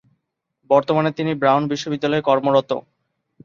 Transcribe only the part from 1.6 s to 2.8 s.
বিশ্ববিদ্যালয়ে কর্মরত।